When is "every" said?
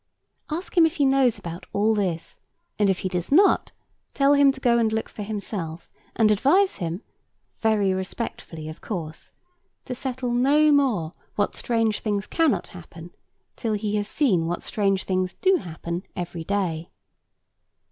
16.15-16.43